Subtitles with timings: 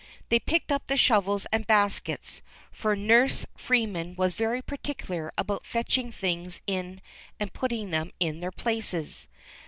[0.29, 6.11] They picked up the shovels and baskets, for Nurse Freeman was very particular about fetching
[6.11, 7.01] things in
[7.39, 9.27] and putting them in their places.